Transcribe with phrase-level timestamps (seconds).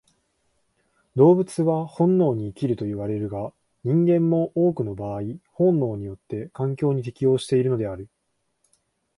[1.15, 3.53] 動物は本能に生きるといわれるが、
[3.83, 8.09] 人間も多くの場合本能によって環境に適応しているのである。